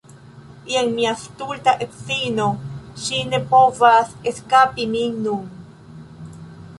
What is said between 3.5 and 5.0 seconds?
povas eskapi